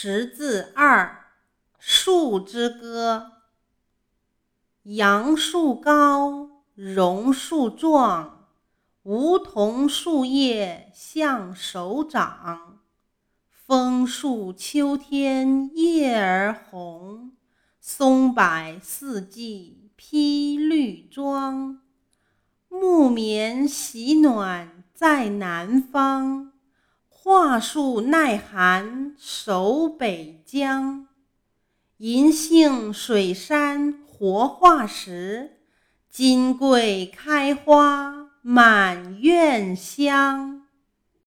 [0.00, 1.24] 识字二，
[1.76, 3.32] 树之歌。
[4.84, 8.46] 杨树高，榕树壮，
[9.02, 12.78] 梧桐树叶像手掌。
[13.50, 17.32] 枫树秋天叶儿红，
[17.80, 21.80] 松柏四季披绿装。
[22.68, 26.52] 木棉喜暖在南方。
[27.48, 31.06] 桦树耐寒守北疆，
[31.96, 35.56] 银杏水杉活化石，
[36.10, 40.57] 金桂开花满院香。